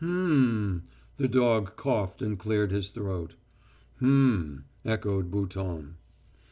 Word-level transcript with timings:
"H'm." 0.03 0.81
The 1.17 1.27
dog 1.27 1.75
coughed 1.75 2.23
and 2.23 2.35
cleared 2.39 2.71
his 2.71 2.89
throat. 2.89 3.35
"H'm," 4.01 4.63
echoed 4.83 5.29
Bouton. 5.29 5.97